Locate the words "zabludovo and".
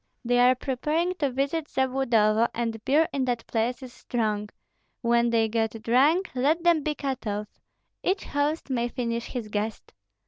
1.67-2.83